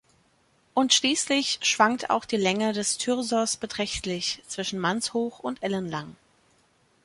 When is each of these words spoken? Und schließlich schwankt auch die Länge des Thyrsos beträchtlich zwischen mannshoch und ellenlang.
Und 0.73 0.95
schließlich 0.95 1.59
schwankt 1.61 2.09
auch 2.09 2.25
die 2.25 2.35
Länge 2.37 2.73
des 2.73 2.97
Thyrsos 2.97 3.55
beträchtlich 3.57 4.41
zwischen 4.47 4.79
mannshoch 4.79 5.37
und 5.37 5.61
ellenlang. 5.61 6.15